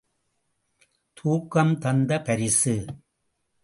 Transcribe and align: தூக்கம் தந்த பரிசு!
தூக்கம் 1.17 1.73
தந்த 1.79 2.21
பரிசு! 2.21 2.75